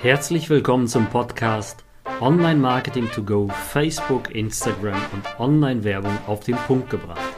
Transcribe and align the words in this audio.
Herzlich 0.00 0.48
willkommen 0.48 0.86
zum 0.86 1.10
Podcast 1.10 1.84
Online 2.20 2.60
Marketing 2.60 3.10
to 3.10 3.20
Go, 3.20 3.48
Facebook, 3.48 4.32
Instagram 4.32 5.02
und 5.12 5.40
Online-Werbung 5.40 6.16
auf 6.28 6.44
den 6.44 6.54
Punkt 6.54 6.88
gebracht. 6.88 7.34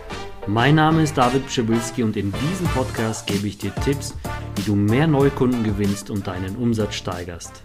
Mein 0.47 0.75
Name 0.75 1.03
ist 1.05 1.17
David 1.17 1.47
Pschibilski 1.47 2.03
und 2.03 2.19
in 2.19 2.31
diesem 2.31 2.67
Podcast 2.67 3.27
gebe 3.27 3.47
ich 3.47 3.57
dir 3.57 3.75
Tipps, 3.77 4.15
wie 4.57 4.63
du 4.63 4.77
mehr 4.77 5.07
Neukunden 5.07 5.65
gewinnst 5.65 6.11
und 6.11 6.27
deinen 6.27 6.55
Umsatz 6.57 6.97
steigerst. 6.97 7.65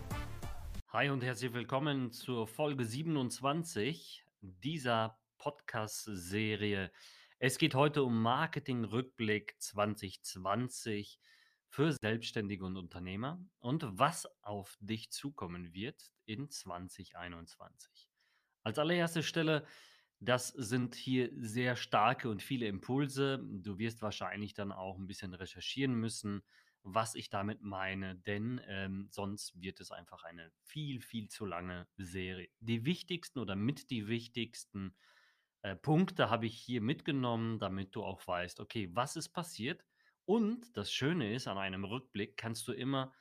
Hi 0.94 1.10
und 1.10 1.26
herzlich 1.26 1.54
willkommen 1.54 2.14
zur 2.14 2.48
Folge 2.48 2.86
27 2.86 4.24
dieser 4.40 5.20
Podcast-Serie. 5.40 6.90
Es 7.40 7.58
geht 7.58 7.76
heute 7.76 8.02
um 8.02 8.22
Marketing-Rückblick 8.22 9.56
2020 9.60 11.20
für 11.76 11.92
Selbstständige 11.92 12.64
und 12.64 12.78
Unternehmer 12.78 13.38
und 13.60 13.84
was 14.00 14.26
auf 14.42 14.78
dich 14.80 15.12
zukommen 15.12 15.74
wird 15.74 16.10
in 16.24 16.50
2021. 16.50 18.10
Als 18.64 18.80
allererste 18.80 19.22
Stelle, 19.22 19.68
das 20.22 20.48
sind 20.48 20.96
hier 20.96 21.32
sehr 21.36 21.76
starke 21.76 22.30
und 22.30 22.42
viele 22.42 22.68
Impulse. 22.68 23.44
Du 23.44 23.78
wirst 23.78 24.02
wahrscheinlich 24.02 24.54
dann 24.54 24.72
auch 24.72 24.98
ein 24.98 25.06
bisschen 25.06 25.34
recherchieren 25.34 25.96
müssen, 25.96 26.44
was 26.84 27.14
ich 27.14 27.30
damit 27.30 27.62
meine, 27.62 28.16
denn 28.16 28.62
ähm, 28.68 29.10
sonst 29.12 29.60
wird 29.60 29.82
es 29.82 29.92
einfach 29.92 30.24
eine 30.24 30.54
viel, 30.64 31.02
viel 31.02 31.28
zu 31.28 31.46
lange 31.46 31.90
Serie. 31.98 32.48
Die 32.62 32.86
wichtigsten 32.86 33.40
oder 33.40 33.58
mit 33.58 33.90
die 33.90 34.08
wichtigsten 34.08 34.96
äh, 35.62 35.76
Punkte 35.76 36.30
habe 36.30 36.46
ich 36.46 36.56
hier 36.56 36.80
mitgenommen, 36.80 37.60
damit 37.60 37.98
du 37.98 38.02
auch 38.02 38.26
weißt, 38.26 38.62
okay, 38.62 38.90
was 38.94 39.18
ist 39.18 39.34
passiert 39.34 39.84
und 40.26 40.76
das 40.76 40.92
Schöne 40.92 41.34
ist, 41.34 41.48
an 41.48 41.58
einem 41.58 41.84
Rückblick 41.84 42.38
kannst 42.38 42.68
du 42.68 42.74
immer 42.74 43.14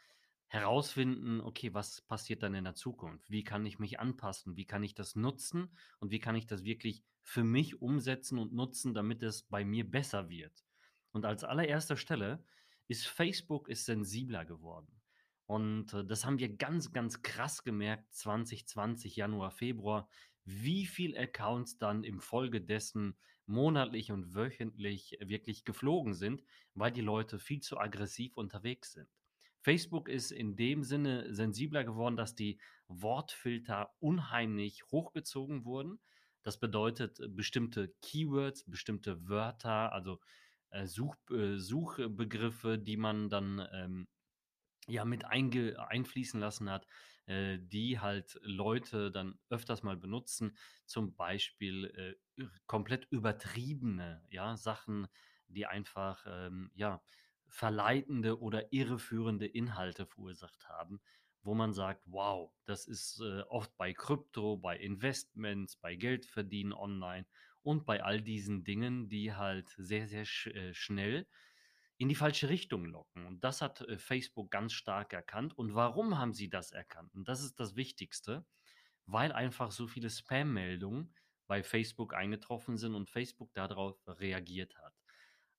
herausfinden, 0.49 1.41
okay, 1.41 1.75
was 1.75 2.03
passiert 2.03 2.43
dann 2.43 2.55
in 2.55 2.65
der 2.65 2.75
Zukunft? 2.75 3.31
Wie 3.31 3.45
kann 3.45 3.67
ich 3.67 3.79
mich 3.79 3.99
anpassen? 3.99 4.57
Wie 4.57 4.67
kann 4.67 4.83
ich 4.83 4.95
das 4.95 5.17
nutzen? 5.17 5.77
Und 5.99 6.11
wie 6.11 6.21
kann 6.21 6.37
ich 6.37 6.47
das 6.47 6.65
wirklich 6.65 7.03
für 7.23 7.45
mich 7.45 7.81
umsetzen 7.81 8.39
und 8.39 8.53
nutzen, 8.53 8.95
damit 8.95 9.23
es 9.23 9.43
bei 9.43 9.65
mir 9.65 9.91
besser 9.91 10.29
wird? 10.29 10.65
Und 11.13 11.25
als 11.25 11.45
allererster 11.45 11.97
Stelle 11.97 12.45
ist 12.87 13.07
Facebook 13.07 13.69
ist 13.69 13.87
sensibler 13.87 14.45
geworden. 14.45 15.01
Und 15.47 15.93
äh, 15.93 16.05
das 16.05 16.25
haben 16.25 16.39
wir 16.39 16.57
ganz, 16.57 16.93
ganz 16.93 17.23
krass 17.23 17.65
gemerkt, 17.65 18.13
2020, 18.15 19.17
Januar, 19.17 19.51
Februar, 19.51 20.09
wie 20.45 20.87
viele 20.87 21.19
Accounts 21.19 21.79
dann 21.79 22.05
im 22.05 22.21
Folge 22.21 22.61
dessen 22.61 23.17
monatlich 23.47 24.11
und 24.13 24.35
wöchentlich 24.35 25.19
wirklich 25.21 25.65
geflogen 25.65 26.15
sind, 26.15 26.43
weil 26.75 26.93
die 26.93 27.01
Leute 27.01 27.39
viel 27.39 27.61
zu 27.61 27.79
aggressiv 27.79 28.37
unterwegs 28.37 28.93
sind. 28.93 29.09
Facebook 29.61 30.09
ist 30.09 30.31
in 30.31 30.57
dem 30.57 30.85
Sinne 30.85 31.33
sensibler 31.33 31.85
geworden, 31.85 32.17
dass 32.17 32.35
die 32.35 32.61
Wortfilter 32.89 33.95
unheimlich 33.99 34.85
hochgezogen 34.91 35.65
wurden. 35.65 36.01
Das 36.43 36.61
bedeutet 36.61 37.19
äh, 37.21 37.29
bestimmte 37.29 37.95
Keywords, 38.03 38.65
bestimmte 38.71 39.27
Wörter, 39.27 39.93
also 39.93 40.21
äh, 40.71 40.87
Such, 40.87 41.17
äh, 41.31 41.57
Suchbegriffe, 41.57 42.79
die 42.79 42.99
man 42.99 43.31
dann 43.31 43.67
ähm, 43.73 44.09
ja 44.87 45.07
mit 45.07 45.25
einge 45.25 45.89
einfließen 45.89 46.39
lassen 46.39 46.71
hat, 46.71 46.87
äh, 47.27 47.59
die 47.61 48.01
halt 48.01 48.39
Leute 48.43 49.11
dann 49.11 49.39
öfters 49.49 49.83
mal 49.83 49.97
benutzen, 49.97 50.57
zum 50.87 51.15
Beispiel 51.15 52.17
äh, 52.39 52.45
komplett 52.67 53.07
übertriebene, 53.11 54.23
ja, 54.31 54.57
Sachen, 54.57 55.07
die 55.49 55.67
einfach, 55.67 56.25
ähm, 56.29 56.71
ja, 56.75 57.03
verleitende 57.49 58.41
oder 58.41 58.73
irreführende 58.73 59.47
Inhalte 59.47 60.07
verursacht 60.07 60.69
haben, 60.69 61.01
wo 61.43 61.55
man 61.55 61.73
sagt, 61.73 62.03
wow, 62.07 62.53
das 62.65 62.87
ist 62.87 63.21
äh, 63.21 63.43
oft 63.43 63.77
bei 63.77 63.93
Krypto, 63.93 64.57
bei 64.57 64.77
Investments, 64.77 65.77
bei 65.77 65.95
Geldverdienen 65.95 66.73
online 66.73 67.27
und 67.63 67.85
bei 67.87 68.03
all 68.03 68.21
diesen 68.23 68.65
Dingen, 68.65 69.09
die 69.09 69.35
halt 69.35 69.69
sehr, 69.79 70.09
sehr 70.09 70.25
sch 70.25 70.47
äh, 70.49 70.75
schnell 70.75 71.27
in 71.97 72.09
die 72.09 72.15
falsche 72.15 72.49
Richtung 72.49 72.87
locken. 72.87 73.27
Und 73.27 73.45
das 73.45 73.63
hat 73.63 73.81
äh, 73.83 73.99
Facebook 73.99 74.51
ganz 74.51 74.73
stark 74.73 75.13
erkannt. 75.13 75.57
Und 75.57 75.75
warum 75.75 76.19
haben 76.19 76.35
sie 76.35 76.49
das 76.49 76.73
erkannt? 76.73 77.15
Und 77.15 77.29
das 77.29 77.43
ist 77.43 77.61
das 77.61 77.77
Wichtigste, 77.77 78.45
weil 79.07 79.33
einfach 79.33 79.71
so 79.71 79.87
viele 79.87 80.11
Spam-Meldungen 80.11 81.15
bei 81.47 81.63
Facebook 81.63 82.15
eingetroffen 82.15 82.77
sind 82.79 82.95
und 82.95 83.11
Facebook 83.11 83.53
darauf 83.55 83.97
reagiert 84.07 84.77
hat. 84.79 84.95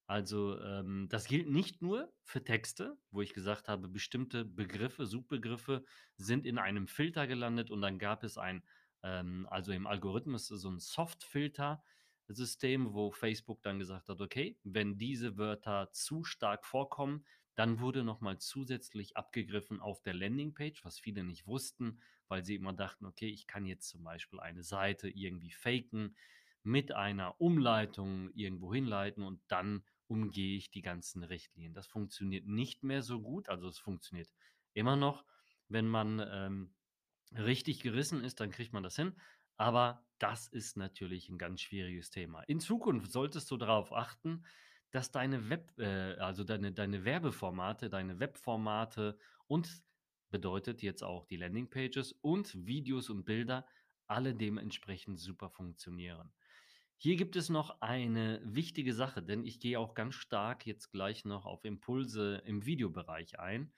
Also 0.08 0.60
ähm, 0.62 1.08
das 1.10 1.28
gilt 1.28 1.50
nicht 1.50 1.82
nur 1.82 2.14
für 2.24 2.44
Texte, 2.44 2.98
wo 3.10 3.22
ich 3.22 3.34
gesagt 3.34 3.68
habe, 3.68 3.88
bestimmte 3.88 4.46
Begriffe, 4.46 5.06
Suchbegriffe 5.08 5.84
sind 6.18 6.46
in 6.46 6.60
einem 6.60 6.88
Filter 6.88 7.26
gelandet 7.26 7.72
und 7.72 7.82
dann 7.82 7.98
gab 7.98 8.24
es 8.24 8.38
ein, 8.38 8.64
ähm, 9.02 9.48
also 9.50 9.72
im 9.72 9.88
Algorithmus 9.88 10.48
so 10.48 10.70
ein 10.70 10.80
Soft-Filter, 10.80 11.84
System, 12.28 12.94
wo 12.94 13.12
Facebook 13.12 13.62
dann 13.62 13.80
gesagt 13.80 14.10
hat, 14.10 14.22
okay, 14.22 14.58
wenn 14.64 14.98
diese 14.98 15.38
Wörter 15.38 15.92
zu 15.92 16.24
stark 16.24 16.66
vorkommen, 16.66 17.26
dann 17.56 17.80
wurde 17.80 18.04
nochmal 18.04 18.38
zusätzlich 18.38 19.16
abgegriffen 19.16 19.80
auf 19.80 20.02
der 20.02 20.14
Landingpage, 20.14 20.84
was 20.84 21.00
viele 21.00 21.24
nicht 21.24 21.48
wussten, 21.48 22.02
weil 22.28 22.44
sie 22.44 22.56
immer 22.56 22.74
dachten, 22.74 23.06
okay, 23.06 23.30
ich 23.30 23.48
kann 23.48 23.66
jetzt 23.66 23.88
zum 23.88 24.04
Beispiel 24.04 24.40
eine 24.40 24.64
Seite 24.64 25.10
irgendwie 25.10 25.52
faken, 25.52 26.16
mit 26.64 26.92
einer 26.92 27.40
Umleitung 27.40 28.32
irgendwo 28.34 28.74
hinleiten 28.74 29.24
und 29.24 29.40
dann 29.48 29.84
umgehe 30.08 30.58
ich 30.58 30.72
die 30.72 30.82
ganzen 30.82 31.24
Richtlinien. 31.24 31.74
Das 31.74 31.88
funktioniert 31.88 32.48
nicht 32.48 32.84
mehr 32.84 33.04
so 33.04 33.22
gut, 33.22 33.50
also 33.50 33.68
es 33.68 33.78
funktioniert 33.78 34.30
immer 34.74 34.96
noch. 34.96 35.26
Wenn 35.70 35.88
man 35.88 36.20
ähm, 36.28 36.74
richtig 37.32 37.82
gerissen 37.82 38.24
ist, 38.24 38.40
dann 38.40 38.52
kriegt 38.52 38.74
man 38.74 38.84
das 38.84 38.96
hin. 38.96 39.14
Aber 39.58 40.04
das 40.20 40.48
ist 40.48 40.78
natürlich 40.78 41.30
ein 41.30 41.38
ganz 41.38 41.62
schwieriges 41.62 42.10
Thema. 42.10 42.42
In 42.44 42.60
Zukunft 42.60 43.12
solltest 43.12 43.50
du 43.52 43.58
darauf 43.58 43.94
achten, 43.94 44.46
dass 44.92 45.12
deine 45.12 45.50
Web, 45.50 45.78
äh, 45.78 46.16
also 46.16 46.44
deine, 46.44 46.72
deine 46.72 47.04
Werbeformate, 47.04 47.90
deine 47.90 48.20
Webformate 48.20 49.18
und 49.48 49.84
bedeutet 50.30 50.82
jetzt 50.82 51.04
auch 51.04 51.26
die 51.26 51.38
Landingpages 51.38 52.14
und 52.22 52.66
Videos 52.66 53.10
und 53.10 53.26
Bilder 53.26 53.66
alle 54.08 54.36
dementsprechend 54.36 55.20
super 55.20 55.50
funktionieren. 55.50 56.32
Hier 56.98 57.18
gibt 57.18 57.36
es 57.36 57.50
noch 57.50 57.82
eine 57.82 58.42
wichtige 58.46 58.94
Sache, 58.94 59.22
denn 59.22 59.44
ich 59.44 59.60
gehe 59.60 59.80
auch 59.80 59.96
ganz 59.96 60.16
stark 60.16 60.66
jetzt 60.66 60.92
gleich 60.92 61.26
noch 61.26 61.46
auf 61.46 61.66
Impulse 61.66 62.42
im 62.46 62.66
Videobereich 62.66 63.40
ein 63.40 63.74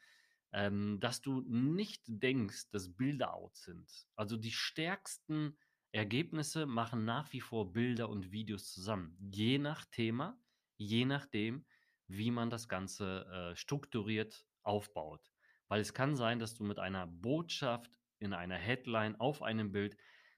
ähm, 0.54 1.00
dass 1.00 1.22
du 1.22 1.42
nicht 1.42 2.04
denkst, 2.08 2.70
dass 2.72 2.90
Bilder 2.96 3.34
out 3.34 3.56
sind. 3.56 3.90
Also 4.16 4.38
die 4.38 4.52
stärksten 4.52 5.58
Ergebnisse 5.92 6.66
machen 6.66 7.06
nach 7.06 7.32
wie 7.34 7.42
vor 7.42 7.74
Bilder 7.74 8.10
und 8.10 8.32
Videos 8.32 8.72
zusammen. 8.72 9.18
Je 9.20 9.58
nach 9.58 9.86
Thema, 9.86 10.40
je 10.78 11.06
nachdem, 11.06 11.66
wie 12.08 12.32
man 12.32 12.50
das 12.50 12.68
Ganze 12.68 13.26
äh, 13.26 13.56
strukturiert 13.56 14.46
aufbaut. 14.64 15.32
Weil 15.68 15.82
es 15.82 15.94
kann 15.94 16.16
sein, 16.16 16.40
dass 16.40 16.54
du 16.54 16.64
mit 16.64 16.80
einer 16.80 17.08
Botschaft 17.08 18.00
in 18.20 18.34
einer 18.34 18.58
Headline 18.58 19.20
auf 19.20 19.42
einem 19.42 19.72
Bild 19.72 19.98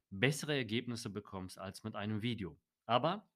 bessere 0.09 0.55
Ergebnisse 0.55 1.09
bekommst 1.09 1.59
als 1.59 1.83
mit 1.83 1.95
einem 1.95 2.21
Video. 2.21 2.59
Aber 2.85 3.29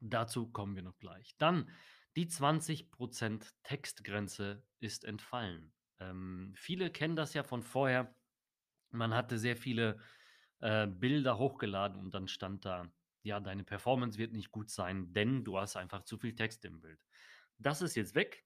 dazu 0.00 0.50
kommen 0.50 0.76
wir 0.76 0.82
noch 0.82 0.98
gleich. 0.98 1.36
Dann 1.38 1.70
die 2.16 2.26
20% 2.26 3.52
Textgrenze 3.64 4.64
ist 4.80 5.04
entfallen. 5.04 5.72
Ähm, 6.00 6.52
viele 6.56 6.90
kennen 6.90 7.16
das 7.16 7.34
ja 7.34 7.42
von 7.42 7.62
vorher. 7.62 8.14
Man 8.90 9.14
hatte 9.14 9.38
sehr 9.38 9.56
viele 9.56 10.00
äh, 10.60 10.86
Bilder 10.86 11.38
hochgeladen 11.38 11.98
und 11.98 12.14
dann 12.14 12.28
stand 12.28 12.64
da, 12.64 12.90
ja, 13.22 13.40
deine 13.40 13.64
Performance 13.64 14.18
wird 14.18 14.32
nicht 14.32 14.50
gut 14.50 14.70
sein, 14.70 15.12
denn 15.12 15.44
du 15.44 15.58
hast 15.58 15.76
einfach 15.76 16.02
zu 16.02 16.18
viel 16.18 16.34
Text 16.34 16.64
im 16.64 16.80
Bild. 16.80 17.04
Das 17.58 17.82
ist 17.82 17.94
jetzt 17.96 18.14
weg. 18.14 18.44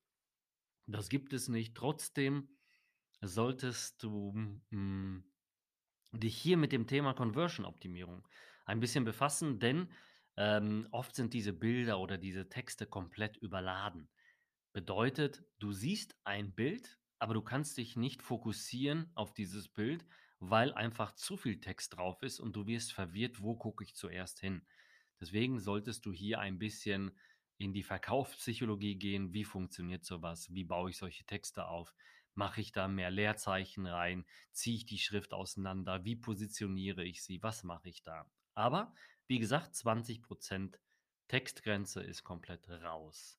Das 0.87 1.09
gibt 1.09 1.33
es 1.33 1.49
nicht. 1.49 1.77
Trotzdem 1.77 2.49
solltest 3.21 4.03
du 4.03 4.33
mh, 4.33 4.61
hm, 4.71 5.25
dich 6.13 6.37
hier 6.37 6.57
mit 6.57 6.73
dem 6.73 6.87
Thema 6.87 7.15
Conversion-Optimierung 7.15 8.27
ein 8.65 8.81
bisschen 8.81 9.05
befassen, 9.05 9.59
denn 9.59 9.91
ähm, 10.37 10.89
oft 10.91 11.15
sind 11.15 11.35
diese 11.35 11.53
Bilder 11.53 11.99
oder 11.99 12.19
diese 12.19 12.49
Texte 12.49 12.87
komplett 12.87 13.37
überladen. 13.37 14.09
Bedeutet, 14.73 15.45
du 15.59 15.73
siehst 15.73 16.17
ein 16.25 16.55
Bild, 16.55 16.99
aber 17.19 17.35
du 17.35 17.43
kannst 17.43 17.77
dich 17.77 17.97
nicht 17.97 18.23
fokussieren 18.23 19.11
auf 19.15 19.35
dieses 19.35 19.69
Bild, 19.69 20.07
weil 20.45 20.75
einfach 20.75 21.13
zu 21.13 21.37
viel 21.37 21.61
Text 21.61 21.97
drauf 21.97 22.21
ist 22.25 22.41
und 22.41 22.57
du 22.57 22.67
wirst 22.67 22.93
verwirrt, 22.93 23.43
wo 23.43 23.55
gucke 23.55 23.85
ich 23.85 23.95
zuerst 23.95 24.41
hin. 24.41 24.67
Deswegen 25.21 25.61
solltest 25.61 26.05
du 26.05 26.13
hier 26.13 26.41
ein 26.41 26.59
bisschen 26.59 27.17
in 27.59 27.73
die 27.73 27.85
Verkaufspsychologie 27.85 28.97
gehen. 28.97 29.33
Wie 29.33 29.45
funktioniert 29.45 30.05
sowas? 30.05 30.53
Wie 30.53 30.65
baue 30.65 30.91
ich 30.91 30.97
solche 30.97 31.25
Texte 31.25 31.69
auf? 31.69 31.95
Mache 32.35 32.61
ich 32.61 32.73
da 32.73 32.89
mehr 32.89 33.13
Leerzeichen 33.13 33.87
rein? 33.87 34.27
Ziehe 34.51 34.75
ich 34.79 34.85
die 34.85 34.99
Schrift 34.99 35.33
auseinander? 35.33 36.05
Wie 36.05 36.17
positioniere 36.17 37.05
ich 37.05 37.23
sie? 37.23 37.41
Was 37.45 37.63
mache 37.63 37.89
ich 37.89 38.03
da? 38.03 38.29
Aber 38.55 38.93
wie 39.29 39.39
gesagt, 39.39 39.77
20% 39.77 40.81
Textgrenze 41.29 42.03
ist 42.03 42.25
komplett 42.25 42.69
raus. 42.69 43.39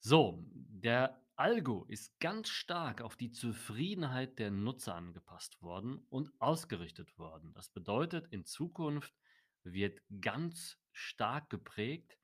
So, 0.00 0.44
der 0.48 1.20
Algo 1.36 1.84
ist 1.88 2.18
ganz 2.20 2.48
stark 2.48 3.00
auf 3.00 3.16
die 3.16 3.30
Zufriedenheit 3.30 4.38
der 4.38 4.50
Nutzer 4.50 4.94
angepasst 4.94 5.60
worden 5.62 5.98
und 6.08 6.32
ausgerichtet 6.40 7.18
worden. 7.18 7.52
Das 7.54 7.68
bedeutet, 7.68 8.26
in 8.32 8.44
Zukunft 8.44 9.14
wird 9.64 10.00
ganz 10.20 10.78
stark 10.92 11.50
geprägt, 11.50 12.18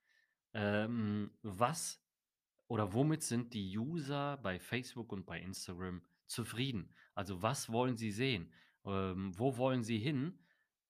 ähm, 0.53 1.31
was 1.43 2.01
oder 2.69 2.93
womit 2.93 3.23
sind 3.23 3.55
die 3.55 3.77
User 3.77 4.37
bei 4.39 4.59
Facebook 4.59 5.13
und 5.13 5.27
bei 5.27 5.41
Instagram 5.41 6.03
zufrieden? 6.27 6.95
Also, 7.15 7.43
was 7.43 7.71
wollen 7.71 7.97
sie 7.97 8.11
sehen? 8.11 8.53
Ähm, 8.85 9.39
wo 9.39 9.57
wollen 9.57 9.83
sie 9.83 9.99
hin? 9.99 10.39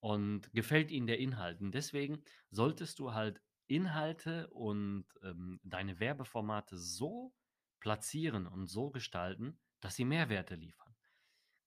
Und 0.01 0.53
gefällt 0.53 0.91
ihnen 0.91 1.07
der 1.07 1.19
Inhalt? 1.19 1.61
Und 1.61 1.73
deswegen 1.75 2.23
solltest 2.51 2.99
du 2.99 3.15
halt 3.15 3.41
Inhalte 3.66 4.49
und, 4.50 5.06
ähm, 5.22 5.61
deine 5.62 6.00
Werbeformate 6.00 6.76
so 6.76 7.34
platzieren 7.81 8.46
und 8.46 8.66
so 8.66 8.90
gestalten, 8.90 9.58
dass 9.81 9.96
sie 9.96 10.05
Mehrwerte 10.05 10.55
liefern. 10.55 10.94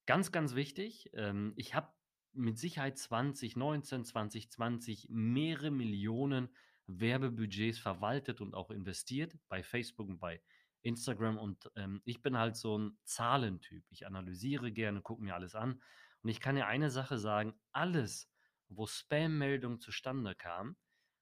Ganz, 0.06 0.32
ganz 0.32 0.54
wichtig, 0.54 1.10
ähm, 1.14 1.52
ich 1.56 1.74
habe 1.74 1.92
mit 2.32 2.58
Sicherheit 2.58 2.98
2019, 2.98 4.04
2020 4.04 5.08
mehrere 5.10 5.70
Millionen 5.70 6.48
Werbebudgets 6.86 7.78
verwaltet 7.78 8.40
und 8.40 8.54
auch 8.54 8.70
investiert 8.70 9.36
bei 9.48 9.62
Facebook 9.62 10.08
und 10.08 10.18
bei 10.18 10.42
Instagram 10.82 11.36
und, 11.38 11.70
ähm, 11.76 12.00
ich 12.04 12.22
bin 12.22 12.38
halt 12.38 12.56
so 12.56 12.78
ein 12.78 12.98
Zahlentyp. 13.04 13.84
Ich 13.90 14.06
analysiere 14.06 14.72
gerne, 14.72 15.02
gucke 15.02 15.22
mir 15.22 15.34
alles 15.34 15.54
an 15.54 15.82
und 16.22 16.30
ich 16.30 16.40
kann 16.40 16.56
dir 16.56 16.66
eine 16.66 16.90
Sache 16.90 17.18
sagen: 17.18 17.54
Alles, 17.72 18.30
wo 18.68 18.86
Spam-Meldung 18.86 19.80
zustande 19.80 20.34
kam, 20.34 20.76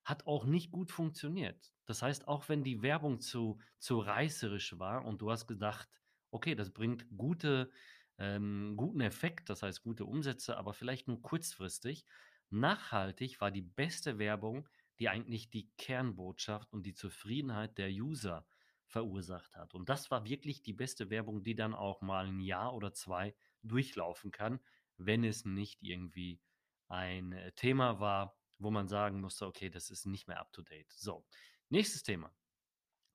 hat 0.07 0.27
auch 0.27 0.47
nicht 0.47 0.71
gut 0.73 0.93
funktioniert. 0.93 1.75
Das 1.87 2.03
heißt, 2.03 2.29
auch 2.29 2.49
wenn 2.49 2.65
die 2.65 2.83
Werbung 2.83 3.21
zu 3.21 3.61
zu 3.79 3.99
reißerisch 4.01 4.79
war 4.79 5.05
und 5.05 5.21
du 5.23 5.31
hast 5.31 5.47
gedacht: 5.49 5.91
„Okay, 6.31 6.55
das 6.55 6.73
bringt 6.73 7.07
gute 7.17 7.71
ähm, 8.19 8.75
guten 8.77 9.01
Effekt, 9.01 9.51
das 9.51 9.63
heißt 9.63 9.83
gute 9.83 10.05
Umsätze, 10.07 10.57
aber 10.57 10.73
vielleicht 10.75 11.09
nur 11.09 11.21
kurzfristig.“ 11.23 12.07
Nachhaltig 12.51 13.41
war 13.41 13.51
die 13.51 13.63
beste 13.63 14.19
Werbung, 14.19 14.69
die 14.99 15.09
eigentlich 15.09 15.51
die 15.51 15.71
Kernbotschaft 15.77 16.73
und 16.73 16.87
die 16.87 16.95
Zufriedenheit 16.95 17.77
der 17.79 17.91
User 17.91 18.47
verursacht 18.87 19.57
hat. 19.57 19.75
Und 19.75 19.89
das 19.89 20.11
war 20.13 20.25
wirklich 20.25 20.63
die 20.63 20.73
beste 20.73 21.11
Werbung, 21.11 21.43
die 21.43 21.57
dann 21.57 21.75
auch 21.75 22.01
mal 22.03 22.27
ein 22.27 22.41
Jahr 22.41 22.73
oder 22.75 22.93
2 22.95 23.35
durchlaufen 23.63 24.31
kann, 24.31 24.61
wenn 24.97 25.25
es 25.25 25.45
nicht 25.45 25.83
irgendwie 25.83 26.41
ein, 26.89 27.33
äh, 27.33 27.53
Thema 27.53 28.01
war, 28.01 28.37
wo 28.59 28.71
man 28.71 28.89
sagen 28.89 29.21
musste: 29.21 29.47
„Okay, 29.47 29.71
das 29.71 29.91
ist 29.91 30.07
nicht 30.07 30.29
mehr 30.29 30.41
up 30.41 30.53
to 30.53 30.63
date.“ 30.63 30.93
So, 30.93 31.27
nächstes 31.71 32.03
Thema. 32.03 32.35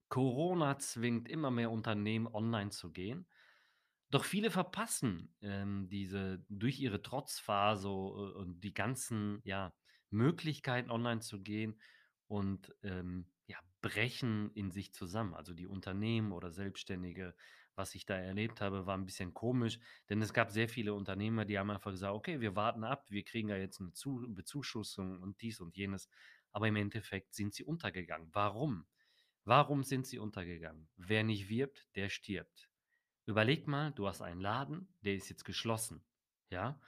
Corona 0.10 0.78
zwingt 0.78 1.30
immer 1.30 1.52
mehr 1.52 1.72
Unternehmen, 1.72 2.28
online 2.28 2.70
zu 2.72 2.92
gehen. 2.92 3.28
Doch 4.10 4.26
viele 4.26 4.52
verpassen, 4.52 5.36
ähm, 5.42 5.88
diese 5.90 6.46
durch 6.50 6.80
ihre 6.80 7.02
Trotzphase, 7.02 7.88
äh, 7.90 7.92
und 7.92 8.62
die 8.62 8.74
ganzen, 8.74 9.42
ja, 9.46 9.74
Möglichkeiten, 10.10 10.92
online 10.92 11.22
zu 11.22 11.42
gehen 11.42 11.82
und, 12.28 12.76
ähm, 12.84 13.32
ja, 13.48 13.60
brechen 13.82 14.52
in 14.54 14.72
sich 14.72 14.94
zusammen. 14.94 15.34
Also, 15.36 15.54
die 15.54 15.68
Unternehmen 15.68 16.34
oder 16.34 16.52
Selbstständige, 16.52 17.36
was 17.82 17.96
ich 17.96 18.06
da 18.06 18.16
erlebt 18.18 18.62
habe, 18.62 18.86
war 18.86 18.98
ein 18.98 19.06
bisschen 19.06 19.34
komisch, 19.34 19.80
denn 20.10 20.22
es 20.22 20.34
gab 20.34 20.52
sehr 20.52 20.70
viele 20.70 20.94
Unternehmer, 20.94 21.46
die 21.46 21.58
haben 21.60 21.72
einfach 21.72 21.92
gesagt: 21.92 22.14
„Okay, 22.14 22.40
wir 22.42 22.56
warten 22.56 22.84
ab, 22.86 23.08
wir 23.10 23.24
kriegen 23.26 23.50
ja 23.50 23.58
jetzt 23.58 23.82
eine 23.82 23.94
Zu 23.94 24.26
Bezuschussung 24.30 25.20
und 25.22 25.42
dies 25.42 25.60
und 25.62 25.76
jenes.“ 25.78 26.10
Aber 26.52 26.68
im 26.68 26.76
Endeffekt 26.78 27.34
sind 27.36 27.54
sie 27.56 27.64
untergegangen. 27.66 28.30
Warum? 28.34 28.88
Warum 29.46 29.84
sind 29.84 30.08
sie 30.08 30.20
untergegangen? 30.20 30.90
Wer 30.96 31.24
nicht 31.24 31.50
wirbt, 31.50 31.90
der 31.96 32.10
stirbt. 32.10 32.70
Überleg 33.26 33.68
mal, 33.68 33.92
du 33.92 34.08
hast 34.08 34.22
einen 34.22 34.42
Laden, 34.42 34.96
der 35.02 35.16
ist 35.16 35.30
jetzt 35.30 35.46
geschlossen, 35.46 36.06
ja? 36.50 36.80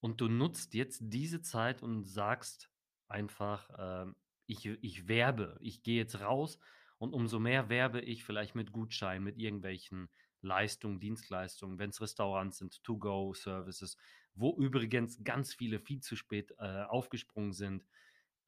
Und 0.00 0.20
du 0.20 0.28
nutzt 0.28 0.74
jetzt 0.74 1.00
diese 1.04 1.42
Zeit 1.42 1.82
und 1.82 2.04
sagst 2.04 2.70
einfach, 3.08 3.70
ähm: 3.78 4.16
„Ich 4.46 4.66
ich 4.66 5.08
werbe, 5.08 5.58
ich 5.60 5.82
gehe 5.82 5.96
jetzt 5.98 6.20
raus 6.20 6.58
und 6.98 7.14
umso 7.14 7.38
mehr 7.38 7.68
werbe 7.68 8.00
ich 8.00 8.24
vielleicht 8.24 8.54
mit 8.54 8.72
Gutscheinen, 8.72 9.24
mit 9.24 9.38
irgendwelchen 9.38 10.10
Leistungen, 10.42 11.00
Dienstleistungen, 11.00 11.78
wenn's 11.78 12.00
Restaurants 12.00 12.58
sind, 12.58 12.82
To-go-Services, 12.84 13.96
wo 14.34 14.56
übrigens 14.58 15.22
ganz 15.24 15.54
viele 15.54 15.78
viel 15.80 16.00
zu 16.00 16.16
spät, 16.16 16.52
äh, 16.58 16.82
aufgesprungen 16.84 17.52
sind. 17.52 17.86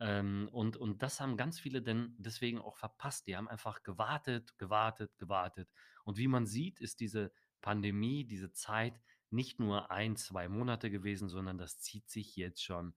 Ähm, 0.01 0.49
und 0.53 0.77
und 0.77 1.03
das 1.03 1.21
haben 1.21 1.37
ganz 1.37 1.61
viele 1.61 1.81
denn 1.83 2.15
deswegen 2.19 2.59
auch 2.61 2.77
verpasst. 2.77 3.27
Die 3.27 3.37
haben 3.37 3.49
einfach 3.49 3.83
gewartet, 3.83 4.59
gewartet, 4.59 5.17
gewartet. 5.19 5.71
Und 6.05 6.19
wie 6.19 6.29
man 6.29 6.47
sieht, 6.47 6.81
ist 6.81 7.01
diese 7.01 7.33
Pandemie, 7.61 8.25
diese 8.27 8.53
Zeit 8.53 9.01
nicht 9.31 9.61
nur 9.61 9.91
ein 9.91 10.17
2 10.17 10.49
Monate 10.49 10.91
gewesen, 10.91 11.29
sondern 11.29 11.59
das 11.59 11.79
zieht 11.81 12.09
sich 12.11 12.37
jetzt 12.37 12.63
schon 12.63 12.95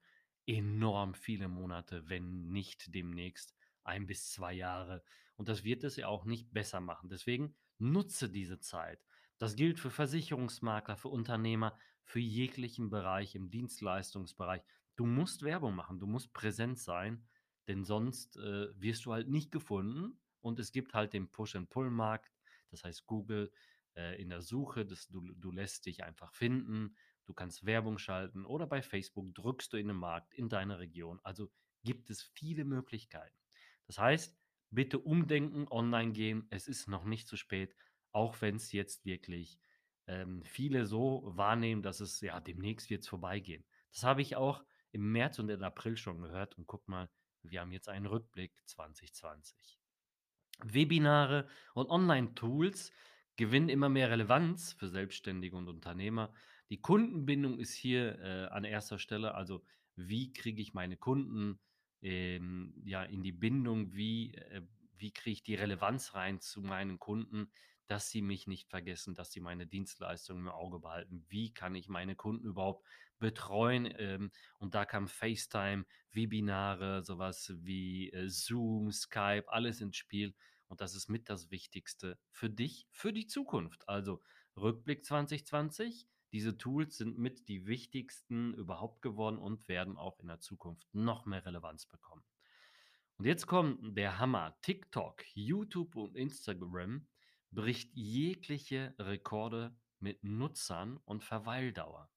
enorm 0.48 1.14
viele 1.14 1.48
Monate, 1.48 2.10
wenn 2.10 2.48
nicht 2.48 2.94
demnächst 2.96 3.54
ein 3.84 4.08
bis 4.08 4.32
2 4.32 4.54
Jahre. 4.54 5.04
Und 5.36 5.50
das 5.50 5.64
wird 5.64 5.84
es 5.84 5.98
ja 5.98 6.08
auch 6.08 6.26
nicht 6.26 6.52
besser 6.54 6.80
machen. 6.82 7.10
Deswegen 7.10 7.56
nutze 7.80 8.30
diese 8.30 8.60
Zeit. 8.60 9.06
Das 9.38 9.56
gilt 9.56 9.80
für 9.80 9.92
Versicherungsmakler, 9.92 10.98
für 10.98 11.10
Unternehmer, 11.10 11.78
für 12.04 12.20
jeglichen 12.20 12.90
Bereich 12.90 13.36
im 13.36 13.50
Dienstleistungsbereich. 13.50 14.62
Du 14.96 15.06
musst 15.06 15.44
Werbung 15.44 15.76
machen, 15.76 16.00
du 16.00 16.08
musst 16.08 16.34
präsent 16.34 16.80
sein, 16.80 17.28
denn 17.68 17.84
sonst, 17.84 18.38
äh, 18.38 18.68
wirst 18.80 19.06
du 19.06 19.14
halt 19.14 19.30
nicht 19.30 19.52
gefunden 19.52 20.20
und 20.42 20.60
es 20.60 20.72
gibt 20.72 20.94
halt 20.94 21.14
den 21.14 21.30
Push-and-Pull-Markt. 21.30 22.32
Das 22.72 22.84
heißt, 22.84 23.06
Google, 23.06 23.52
äh, 23.96 24.20
in 24.22 24.30
der 24.30 24.42
Suche, 24.42 24.86
das 24.86 25.08
du 25.08 25.22
du 25.34 25.52
lässt 25.52 25.86
dich 25.86 26.04
einfach 26.04 26.34
finden. 26.34 26.96
Du 27.26 27.34
kannst 27.34 27.66
Werbung 27.66 27.98
schalten 27.98 28.46
oder 28.46 28.66
bei 28.68 28.82
Facebook 28.82 29.34
drückst 29.36 29.74
du 29.74 29.78
in 29.78 29.90
den 29.90 29.98
Markt 29.98 30.34
in 30.34 30.50
deiner 30.50 30.80
Region. 30.80 31.20
Also, 31.24 31.52
gibt 31.84 32.10
es 32.10 32.22
viele 32.22 32.66
Möglichkeiten. 32.66 33.38
Das 33.86 33.98
heißt, 33.98 34.38
bitte 34.70 35.00
umdenken, 35.00 35.68
online 35.70 36.12
gehen. 36.12 36.48
Es 36.50 36.68
ist 36.68 36.88
noch 36.88 37.06
nicht 37.06 37.28
zu 37.28 37.38
spät, 37.38 37.76
auch 38.12 38.42
wenn 38.42 38.56
es 38.56 38.72
jetzt 38.72 39.06
wirklich, 39.06 39.60
ähm, 40.08 40.42
viele 40.44 40.86
so 40.86 41.24
wahrnehmen, 41.26 41.82
dass 41.82 42.00
es 42.00 42.22
ja, 42.22 42.40
demnächst 42.40 42.90
wird's 42.90 43.08
vorbeigehen. 43.08 43.66
Das 43.92 44.04
habe 44.04 44.22
ich 44.22 44.36
auch 44.36 44.64
im 44.92 45.12
März 45.12 45.40
und 45.40 45.50
im 45.50 45.64
April 45.64 45.98
schon 45.98 46.22
gehört 46.22 46.58
und 46.58 46.66
guck 46.66 46.88
mal, 46.88 47.10
wir 47.44 47.62
haben 47.62 47.72
jetzt 47.72 47.90
einen 47.90 48.06
Rückblick 48.06 48.54
2020. 48.66 49.80
Webinare 50.64 51.48
und 51.74 51.90
Online-Tools 51.90 52.92
gewinnen 53.36 53.70
immer 53.70 53.90
mehr 53.90 54.10
Relevanz 54.10 54.74
für 54.74 54.90
Selbstständige 54.90 55.56
und 55.56 55.68
Unternehmer. 55.68 56.34
Die 56.70 56.82
Kundenbindung 56.82 57.60
ist 57.60 57.74
hier, 57.74 58.20
äh, 58.20 58.46
an 58.48 58.64
erster 58.64 58.98
Stelle. 58.98 59.36
Also, 59.36 59.64
wie 59.96 60.34
kriege 60.34 60.62
ich 60.62 60.74
meine 60.74 60.98
Kunden, 60.98 61.60
ähm, 62.02 62.74
ja, 62.86 63.04
in 63.04 63.24
die 63.24 63.32
Bindung? 63.32 63.94
Wie, 63.94 64.34
äh 64.34 64.62
wie 64.98 65.12
kriege 65.12 65.34
ich 65.34 65.44
die 65.44 65.56
Relevanz 65.56 66.14
rein 66.16 66.40
zu 66.40 66.62
meinen 66.62 67.00
Kunden, 67.00 67.52
dass 67.88 68.10
sie 68.10 68.22
mich 68.22 68.48
nicht 68.48 68.68
vergessen, 68.68 69.16
dass 69.16 69.32
sie 69.32 69.40
meine 69.40 69.68
Dienstleistungen 69.68 70.44
im 70.48 70.52
Auge 70.52 70.80
behalten? 70.80 71.26
Wie 71.30 71.54
kann 71.54 71.76
ich 71.76 71.88
meine 71.88 72.16
Kunden 72.16 72.46
überhaupt 72.46 72.86
betreuen? 73.20 73.94
Ähm, 73.98 74.32
und 74.60 74.76
da 74.76 74.86
kam 74.86 75.08
FaceTime, 75.08 75.86
Webinare, 76.12 77.04
sowas 77.04 77.54
wie, 77.58 78.12
äh, 78.12 78.28
Zoom, 78.30 78.92
Skype, 78.92 79.46
alles 79.48 79.82
ins 79.82 79.98
Spiel. 79.98 80.34
Und 80.68 80.82
das 80.82 80.96
ist 80.96 81.08
mit 81.08 81.30
das 81.30 81.50
Wichtigste 81.50 82.20
für 82.30 82.50
dich, 82.50 82.88
für 82.92 83.14
die 83.14 83.28
Zukunft. 83.28 83.88
Also 83.88 84.22
Rückblick 84.58 85.06
2020. 85.06 86.08
Diese 86.32 86.58
Tools 86.58 86.98
sind 86.98 87.18
mit 87.18 87.48
die 87.48 87.66
wichtigsten 87.66 88.54
überhaupt 88.54 89.02
geworden 89.02 89.38
und 89.38 89.68
werden 89.68 89.98
auch 89.98 90.20
in 90.20 90.28
der 90.28 90.40
Zukunft 90.40 90.88
noch 90.94 91.26
mehr 91.26 91.46
Relevanz 91.46 91.86
bekommen. 91.86 92.24
Und 93.18 93.26
jetzt 93.26 93.48
kommt 93.48 93.98
der 93.98 94.20
Hammer. 94.20 94.58
TikTok, 94.62 95.24
YouTube 95.34 95.96
und 95.96 96.16
Instagram 96.16 97.08
bricht 97.52 97.92
jegliche 97.96 98.94
Rekorde 99.00 99.76
mit 100.00 100.24
Nutzern 100.24 100.98
und 101.06 101.24
Verweildauer. 101.24 102.12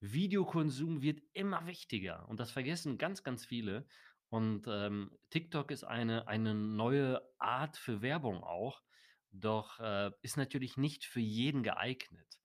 Videokonsum 0.00 1.02
wird 1.02 1.20
immer 1.32 1.66
wichtiger 1.66 2.28
und 2.28 2.40
das 2.40 2.50
vergessen 2.50 2.98
ganz, 2.98 3.22
ganz 3.22 3.44
viele. 3.44 3.86
Und, 4.30 4.66
ähm, 4.66 5.10
TikTok 5.30 5.70
ist 5.70 5.84
eine 5.84 6.26
eine 6.26 6.54
neue 6.54 7.20
Art 7.38 7.76
für 7.76 8.00
Werbung 8.00 8.42
auch, 8.42 8.82
doch, 9.30 9.78
äh, 9.80 10.10
ist 10.22 10.36
natürlich 10.36 10.76
nicht 10.76 11.04
für 11.04 11.20
jeden 11.20 11.62
geeignet. 11.62 12.41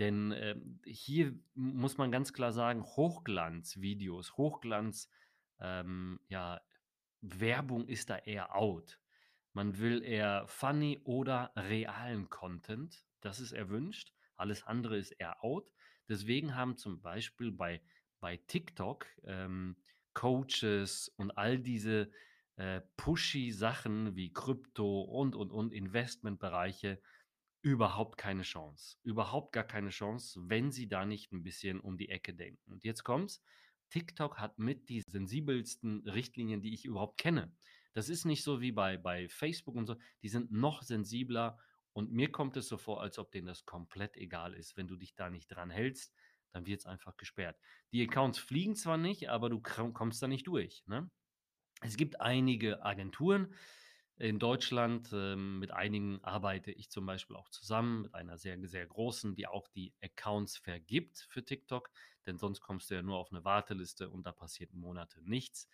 Denn, 0.00 0.32
ähm, 0.32 0.80
hier 0.84 1.38
muss 1.54 1.98
man 1.98 2.10
ganz 2.10 2.32
klar 2.32 2.52
sagen, 2.52 2.82
Hochglanzvideos, 2.82 4.36
Hochglanz 4.36 5.08
ähm, 5.60 6.18
ja, 6.28 6.60
Werbung 7.20 7.86
ist 7.86 8.10
da 8.10 8.16
eher 8.16 8.56
out. 8.56 8.98
Man 9.52 9.78
will 9.78 10.02
eher 10.02 10.46
funny 10.48 11.00
oder 11.04 11.52
realen 11.54 12.28
Content. 12.30 13.04
Das 13.20 13.38
ist 13.38 13.52
erwünscht. 13.52 14.12
Alles 14.36 14.62
andere 14.64 14.96
ist 14.96 15.12
eher 15.12 15.44
out. 15.44 15.70
Deswegen 16.08 16.56
haben 16.56 16.76
zum 16.76 17.00
Beispiel 17.00 17.52
bei 17.52 17.80
bei 18.20 18.36
TikTok, 18.36 19.06
ähm, 19.24 19.76
Coaches 20.12 21.08
und 21.16 21.30
all 21.32 21.58
diese, 21.58 22.10
äh, 22.56 22.82
pushy 22.96 23.50
Sachen 23.50 24.14
wie 24.14 24.32
Krypto 24.32 25.02
und, 25.02 25.34
und, 25.34 25.50
und 25.50 25.72
Investmentbereiche 25.72 27.00
überhaupt 27.62 28.16
keine 28.16 28.42
Chance. 28.42 28.96
Überhaupt 29.02 29.52
gar 29.52 29.64
keine 29.64 29.90
Chance, 29.90 30.40
wenn 30.44 30.70
sie 30.70 30.88
da 30.88 31.04
nicht 31.04 31.32
ein 31.32 31.42
bisschen 31.42 31.80
um 31.80 31.96
die 31.96 32.08
Ecke 32.08 32.34
denken. 32.34 32.72
Und 32.72 32.84
jetzt 32.84 33.04
kommt's. 33.04 33.42
TikTok 33.90 34.38
hat 34.38 34.58
mit 34.58 34.88
die 34.88 35.02
sensibelsten 35.02 36.08
Richtlinien, 36.08 36.62
die 36.62 36.72
ich 36.72 36.84
überhaupt 36.84 37.18
kenne. 37.18 37.52
Das 37.92 38.08
ist 38.08 38.24
nicht 38.24 38.44
so 38.44 38.60
wie 38.60 38.72
bei, 38.72 38.96
bei 38.96 39.28
Facebook 39.28 39.74
und 39.74 39.86
so. 39.86 39.96
Die 40.22 40.28
sind 40.28 40.52
noch 40.52 40.82
sensibler 40.82 41.58
und 41.92 42.12
mir 42.12 42.30
kommt 42.30 42.56
es 42.56 42.68
so 42.68 42.78
vor, 42.78 43.02
als 43.02 43.18
ob 43.18 43.32
denen 43.32 43.48
das 43.48 43.64
komplett 43.66 44.16
egal 44.16 44.54
ist. 44.54 44.76
Wenn 44.76 44.86
du 44.86 44.96
dich 44.96 45.16
da 45.16 45.28
nicht 45.28 45.48
dran 45.48 45.70
hältst, 45.70 46.14
dann 46.52 46.66
wird 46.66 46.80
es 46.80 46.86
einfach 46.86 47.16
gesperrt. 47.16 47.58
Die 47.92 48.02
Accounts 48.02 48.38
fliegen 48.38 48.76
zwar 48.76 48.96
nicht, 48.96 49.28
aber 49.28 49.50
du 49.50 49.60
kommst 49.60 50.22
da 50.22 50.28
nicht 50.28 50.46
durch. 50.46 50.84
Ne? 50.86 51.10
Es 51.80 51.96
gibt 51.96 52.20
einige 52.20 52.84
Agenturen 52.84 53.54
in 54.20 54.38
Deutschland, 54.38 55.10
ähm, 55.12 55.58
mit 55.58 55.70
einigen 55.70 56.22
arbeite 56.22 56.70
ich 56.70 56.90
zum 56.90 57.06
Beispiel 57.06 57.36
auch 57.36 57.48
zusammen, 57.48 58.02
mit 58.02 58.14
einer 58.14 58.36
sehr, 58.36 58.58
sehr 58.68 58.86
großen, 58.86 59.34
die 59.34 59.46
auch 59.46 59.66
die 59.68 59.94
Accounts 60.02 60.58
vergibt 60.58 61.26
für 61.30 61.42
TikTok, 61.42 61.90
denn 62.26 62.38
sonst 62.38 62.60
kommst 62.60 62.90
du 62.90 62.94
ja 62.94 63.02
nur 63.02 63.16
auf 63.16 63.32
eine 63.32 63.44
Warteliste 63.44 64.10
und 64.10 64.26
da 64.26 64.32
passiert 64.32 64.74
Monate 64.74 65.22
nichts. 65.22 65.68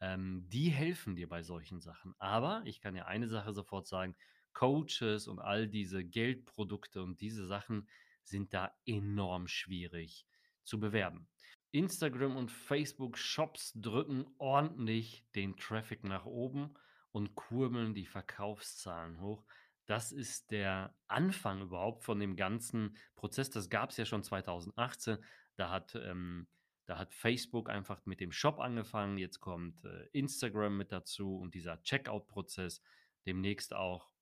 Ähm, 0.00 0.46
die 0.48 0.68
helfen 0.70 1.16
dir 1.16 1.28
bei 1.28 1.42
solchen 1.42 1.80
Sachen. 1.80 2.14
Aber 2.18 2.62
ich 2.64 2.80
kann 2.80 2.94
ja 2.94 3.06
eine 3.06 3.28
Sache 3.28 3.52
sofort 3.52 3.88
sagen, 3.88 4.14
Coaches 4.52 5.26
und 5.26 5.40
all 5.40 5.66
diese 5.66 6.04
Geldprodukte 6.04 7.02
und 7.02 7.20
diese 7.20 7.46
Sachen 7.46 7.88
sind 8.22 8.54
da 8.54 8.72
enorm 8.86 9.48
schwierig 9.48 10.26
zu 10.62 10.78
bewerben. 10.78 11.28
Instagram 11.72 12.36
und 12.36 12.52
Facebook 12.52 13.18
Shops 13.18 13.72
drücken 13.74 14.26
ordentlich 14.38 15.24
den 15.34 15.56
Traffic 15.56 16.04
nach 16.04 16.24
oben 16.24 16.74
und 17.12 17.34
kurbeln 17.34 17.94
die 17.94 18.06
Verkaufszahlen 18.06 19.20
hoch. 19.20 19.44
Das 19.86 20.12
ist 20.12 20.50
der 20.50 20.94
Anfang 21.08 21.62
überhaupt 21.62 22.04
von 22.04 22.20
dem 22.20 22.36
ganzen 22.36 22.96
Prozess. 23.16 23.50
Das 23.50 23.68
gab 23.68 23.90
es 23.90 23.96
ja 23.96 24.04
schon 24.04 24.22
2018. 24.22 25.18
Da 25.56 25.70
hat, 25.70 25.96
ähm, 25.96 26.46
da 26.86 26.98
hat 26.98 27.12
Facebook 27.12 27.68
einfach 27.68 28.06
mit 28.06 28.20
dem 28.20 28.30
Shop 28.30 28.60
angefangen. 28.60 29.18
Jetzt 29.18 29.40
kommt 29.40 29.84
äh, 29.84 30.06
Instagram 30.12 30.76
mit 30.76 30.92
dazu 30.92 31.36
und 31.38 31.54
dieser 31.54 31.82
Checkout-Prozess. 31.82 32.82
Demnächst 33.26 33.74
auch 33.74 34.12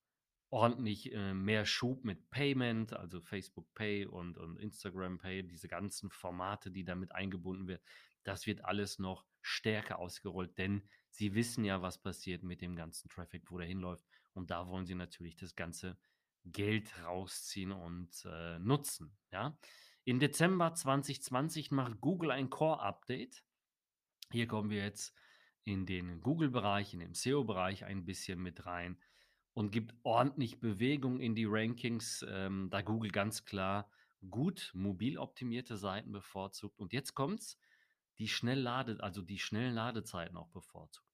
ordentlich 0.51 1.13
äh, 1.13 1.35
mehr 1.35 1.67
Schub 1.67 2.05
mit 2.05 2.31
Payment, 2.31 2.95
also 2.95 3.21
Facebook 3.21 3.73
Pay 3.75 4.07
und, 4.07 4.39
und 4.39 4.59
Instagram 4.59 5.19
Pay, 5.19 5.43
diese 5.43 5.69
ganzen 5.69 6.11
Formate, 6.11 6.71
die 6.71 6.85
damit 6.85 7.13
eingebunden 7.13 7.69
werden, 7.69 7.83
das 8.25 8.47
wird 8.47 8.65
alles 8.65 8.99
noch 8.99 9.27
stärker 9.43 9.99
ausgerollt, 9.99 10.57
denn 10.59 10.89
sie 11.11 11.35
wissen 11.35 11.65
ja, 11.65 11.83
was 11.83 11.99
passiert 11.99 12.43
mit 12.43 12.61
dem 12.61 12.77
ganzen 12.77 13.09
Traffic, 13.09 13.51
wo 13.51 13.59
der 13.59 13.67
hinläuft. 13.67 14.05
Und 14.35 14.51
da 14.51 14.69
wollen 14.69 14.87
sie 14.87 14.95
natürlich 14.95 15.37
das 15.37 15.57
ganze 15.57 15.97
Geld 16.45 16.93
rausziehen 17.05 17.73
und 17.73 18.11
äh, 18.25 18.59
nutzen. 18.59 19.17
Ja? 19.33 19.59
Im 20.05 20.21
Dezember 20.21 20.75
2020 20.75 21.71
macht 21.71 22.01
Google 22.01 22.31
ein 22.31 22.51
Core-Update. 22.51 23.45
Hier 24.31 24.47
kommen 24.47 24.71
wir 24.71 24.83
jetzt 24.83 25.15
in 25.65 25.85
den 25.85 26.21
Google-Bereich, 26.21 26.95
in 26.95 27.01
den 27.01 27.15
SEO-Bereich 27.15 27.85
ein 27.85 28.05
bisschen 28.05 28.41
mit 28.41 28.65
rein 28.65 28.99
und 29.53 29.71
gibt 29.71 29.95
ordentlich 30.03 30.61
Bewegung 30.61 31.21
in 31.21 31.35
die 31.35 31.47
Rankings, 31.47 32.25
ähm, 32.29 32.69
da 32.71 32.81
Google 32.81 33.11
ganz 33.11 33.45
klar 33.45 33.91
gut 34.31 34.71
mobil 34.75 35.19
optimierte 35.19 35.77
Seiten 35.77 36.13
bevorzugt. 36.13 36.79
Und 36.79 36.93
jetzt 36.93 37.15
kommt's, 37.15 37.59
die 38.19 38.29
schnell 38.29 38.61
lade, 38.61 38.99
also 39.01 39.23
die 39.23 39.39
schnellen 39.39 39.75
Ladezeiten 39.75 40.37
auch 40.37 40.51
bevorzugt. 40.51 41.07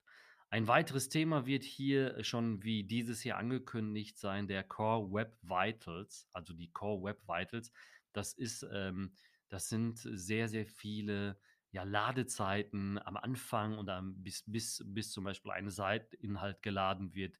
Ein 0.51 0.69
weiteres 0.69 1.09
Thema 1.09 1.47
wird 1.47 1.65
hier 1.65 2.23
schon 2.23 2.63
wie 2.63 2.85
dieses 2.85 3.25
Jahr 3.25 3.39
angekündigt 3.39 4.19
sein, 4.19 4.47
der 4.47 4.63
Core 4.63 5.13
Web 5.13 5.37
Vitals, 5.43 6.29
also 6.33 6.55
die 6.55 6.71
Core 6.71 7.03
Web 7.03 7.23
Vitals. 7.27 7.73
Das 8.13 8.35
ist, 8.35 8.65
ähm, 8.73 9.17
das 9.49 9.69
sind 9.69 9.99
sehr, 9.99 10.49
sehr 10.49 10.65
viele 10.67 11.41
ja, 11.73 11.83
Ladezeiten 11.83 12.99
am 13.05 13.17
Anfang 13.17 13.79
und 13.79 13.91
am, 13.91 14.23
bis, 14.23 14.45
bis, 14.47 14.81
bis 14.87 15.11
zum 15.11 15.25
Beispiel 15.25 15.51
eine 15.51 15.73
Seiteninhalt 15.73 16.63
geladen 16.63 17.15
wird 17.15 17.37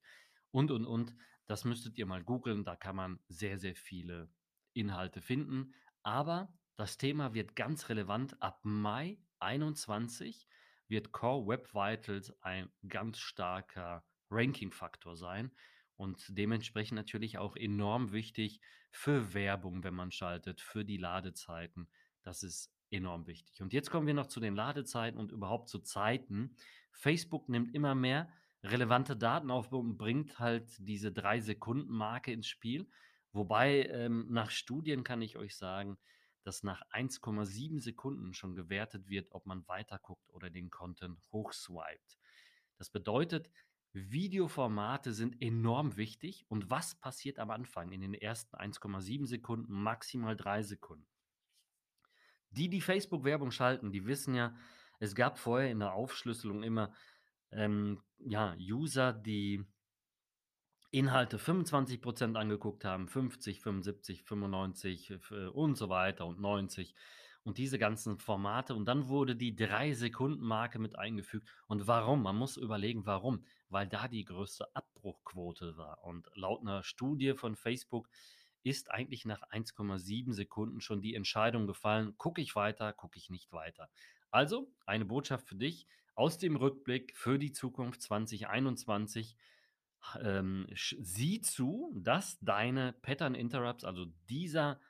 und, 0.51 0.73
und, 0.73 0.85
und. 0.85 1.15
Das 1.47 1.65
müsstet 1.65 1.99
ihr 1.99 2.07
mal 2.07 2.25
googeln. 2.25 2.65
Da 2.65 2.75
kann 2.75 2.97
man 2.97 3.21
sehr, 3.29 3.59
sehr 3.59 3.77
viele 3.77 4.29
Inhalte 4.73 5.21
finden. 5.21 5.75
Aber 6.03 6.53
das 6.77 6.99
Thema 6.99 7.33
wird 7.33 7.55
ganz 7.55 7.89
relevant. 7.89 8.43
Ab 8.43 8.61
Mai 8.65 9.19
21 9.41 10.47
wird 10.89 11.13
Core 11.13 11.47
Web 11.47 11.75
Vitals 11.75 12.33
ein 12.43 12.71
ganz 12.89 13.19
starker 13.19 14.05
Ranking-Faktor 14.31 15.17
sein 15.17 15.51
und 15.97 16.25
dementsprechend 16.29 16.97
natürlich 16.97 17.39
auch 17.39 17.57
enorm 17.57 18.13
wichtig 18.13 18.61
für 18.91 19.35
Werbung, 19.35 19.85
wenn 19.85 19.95
man 19.95 20.11
schaltet, 20.11 20.61
für 20.61 20.85
die 20.85 20.97
Ladezeiten. 20.97 21.89
Das 22.23 22.43
ist 22.43 22.73
enorm 22.91 23.27
wichtig. 23.27 23.61
Und 23.61 23.73
jetzt 23.73 23.91
kommen 23.91 24.07
wir 24.07 24.15
noch 24.15 24.27
zu 24.27 24.41
den 24.41 24.55
Ladezeiten 24.55 25.19
und 25.19 25.33
überhaupt 25.33 25.69
zu 25.69 25.81
Zeiten. 25.81 26.57
Facebook 26.93 27.49
nimmt 27.49 27.75
immer 27.75 27.95
mehr 27.95 28.29
relevante 28.63 29.17
Daten 29.17 29.51
aufbaut 29.51 29.85
und 29.85 29.99
bringt 29.99 30.39
halt 30.39 30.69
diese 30.79 31.13
drei 31.13 31.41
Sekunden 31.41 31.93
Marke 31.93 32.33
ins 32.33 32.47
Spiel. 32.47 32.89
Wobei 33.33 33.87
ähm, 33.87 34.27
nach 34.31 34.51
Studien 34.51 35.05
kann 35.05 35.21
ich 35.21 35.37
euch 35.37 35.57
sagen, 35.57 35.99
dass 36.45 36.63
nach 36.63 36.83
1,7 36.93 37.81
Sekunden 37.81 38.35
schon 38.35 38.55
gewertet 38.55 39.09
wird, 39.09 39.33
ob 39.33 39.47
man 39.47 39.67
weiterguckt 39.67 40.31
oder 40.31 40.51
den 40.51 40.71
Content 40.71 41.19
hochswiped. 41.33 42.19
Das 42.77 42.91
bedeutet, 42.91 43.51
Videoformate 43.93 45.13
sind 45.13 45.41
enorm 45.41 45.97
wichtig. 45.97 46.45
Und 46.49 46.69
was 46.71 46.97
passiert 46.97 47.39
am 47.39 47.51
Anfang 47.51 47.93
in 47.93 48.01
den 48.01 48.15
ersten 48.15 48.57
1,7 48.57 49.27
Sekunden, 49.27 49.73
maximal 49.73 50.37
drei 50.37 50.63
Sekunden? 50.63 51.07
Die, 52.51 52.69
die 52.69 52.81
Facebook-Werbung 52.81 53.51
schalten, 53.51 53.93
die 53.93 54.07
wissen 54.07 54.35
ja, 54.35 54.57
es 55.01 55.15
gab 55.15 55.39
vorher 55.39 55.71
in 55.71 55.81
der 55.81 55.93
Aufschlüsselung 55.93 56.63
immer 56.63 56.93
ähm, 57.51 58.01
ja, 58.19 58.55
User, 58.59 59.13
die 59.13 59.65
Inhalte 60.95 61.39
25% 61.39 62.37
angeguckt 62.37 62.85
haben, 62.85 63.09
50, 63.09 63.61
75, 63.61 64.23
95 64.23 65.13
und 65.53 65.77
so 65.77 65.89
weiter 65.89 66.25
und 66.25 66.41
90 66.41 66.95
und 67.43 67.59
diese 67.59 67.79
ganzen 67.79 68.19
Formate. 68.19 68.75
Und 68.75 68.87
dann 68.87 69.09
wurde 69.09 69.37
die 69.37 69.57
3-Sekunden-Marke 69.57 70.79
mit 70.79 70.99
eingefügt. 70.99 71.49
Und 71.67 71.87
warum? 71.87 72.23
Man 72.23 72.37
muss 72.37 72.57
überlegen, 72.57 73.07
warum. 73.07 73.45
Weil 73.69 73.87
da 73.87 74.09
die 74.09 74.25
größte 74.25 74.75
Abbruchquote 74.75 75.77
war. 75.77 76.03
Und 76.05 76.31
laut 76.35 76.63
einer 76.63 76.83
Studie 76.83 77.35
von 77.35 77.57
Facebook 77.57 78.09
ist 78.63 78.91
eigentlich 78.91 79.27
nach 79.27 79.43
1,7 79.51 80.33
Sekunden 80.33 80.81
schon 80.81 81.03
die 81.03 81.15
Entscheidung 81.15 81.67
gefallen, 81.67 82.17
gucke 82.17 82.41
ich 82.41 82.57
weiter, 82.57 82.93
gucke 82.93 83.19
ich 83.19 83.29
nicht 83.29 83.53
weiter. 83.53 83.91
Also 84.31 84.73
eine 84.87 85.05
Botschaft 85.05 85.49
für 85.49 85.57
dich 85.57 85.87
aus 86.15 86.39
dem 86.39 86.57
Rückblick 86.57 87.17
für 87.17 87.39
die 87.39 87.53
Zukunft 87.53 88.01
2021. 88.01 89.37
Ähm, 90.21 90.67
sieh 90.75 91.41
zu, 91.41 91.93
dass 91.97 92.39
deine 92.41 92.93
Pattern 92.93 93.35
Interrupts, 93.35 93.85
also 93.85 94.07
dieser 94.29 94.81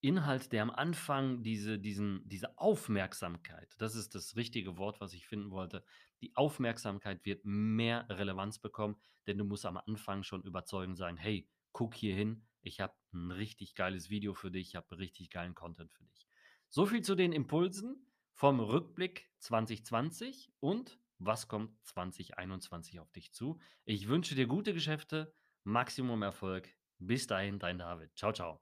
Inhalt, 0.00 0.52
der 0.52 0.62
am 0.62 0.70
Anfang 0.70 1.42
diese, 1.42 1.78
diesen, 1.78 2.28
diese 2.28 2.58
Aufmerksamkeit, 2.58 3.74
das 3.78 3.94
ist 3.94 4.14
das 4.14 4.36
richtige 4.36 4.76
Wort, 4.76 5.00
was 5.00 5.14
ich 5.14 5.26
finden 5.26 5.50
wollte, 5.50 5.84
die 6.20 6.34
Aufmerksamkeit 6.36 7.24
wird 7.24 7.44
mehr 7.44 8.06
Relevanz 8.08 8.58
bekommen, 8.58 8.96
denn 9.26 9.38
du 9.38 9.44
musst 9.44 9.66
am 9.66 9.76
Anfang 9.76 10.22
schon 10.22 10.42
überzeugend 10.42 10.96
sagen, 10.96 11.16
hey, 11.16 11.48
guck 11.72 11.94
hier 11.94 12.14
hin, 12.14 12.46
ich 12.62 12.80
habe 12.80 12.94
ein 13.12 13.30
richtig 13.30 13.74
geiles 13.74 14.10
Video 14.10 14.34
für 14.34 14.50
dich, 14.50 14.68
ich 14.68 14.76
habe 14.76 14.98
richtig 14.98 15.30
geilen 15.30 15.54
Content 15.54 15.92
für 15.92 16.04
dich. 16.04 16.26
So 16.68 16.86
viel 16.86 17.02
zu 17.02 17.14
den 17.14 17.32
Impulsen 17.32 18.06
vom 18.34 18.60
Rückblick 18.60 19.30
2020 19.38 20.52
und 20.60 20.98
was 21.26 21.48
kommt 21.48 21.72
2021 21.84 23.00
auf 23.00 23.10
dich 23.12 23.32
zu. 23.32 23.58
Ich 23.84 24.08
wünsche 24.08 24.34
dir 24.34 24.46
gute 24.46 24.72
Geschäfte, 24.74 25.34
Maximum 25.64 26.22
Erfolg. 26.22 26.68
Bis 26.98 27.26
dahin, 27.26 27.58
dein 27.58 27.78
David. 27.78 28.10
Ciao, 28.16 28.32
ciao. 28.32 28.60